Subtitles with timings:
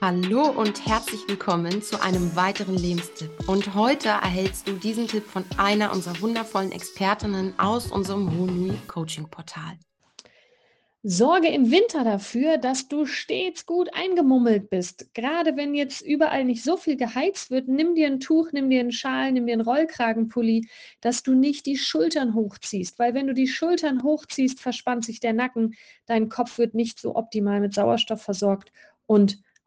[0.00, 3.32] Hallo und herzlich willkommen zu einem weiteren Lebenstipp.
[3.48, 9.28] Und heute erhältst du diesen Tipp von einer unserer wundervollen Expertinnen aus unserem Honui Coaching
[9.28, 9.76] Portal.
[11.02, 15.12] Sorge im Winter dafür, dass du stets gut eingemummelt bist.
[15.14, 18.78] Gerade wenn jetzt überall nicht so viel geheizt wird, nimm dir ein Tuch, nimm dir
[18.78, 20.68] einen Schal, nimm dir einen Rollkragenpulli,
[21.00, 23.00] dass du nicht die Schultern hochziehst.
[23.00, 25.74] Weil wenn du die Schultern hochziehst, verspannt sich der Nacken,
[26.06, 28.70] dein Kopf wird nicht so optimal mit Sauerstoff versorgt
[29.06, 29.40] und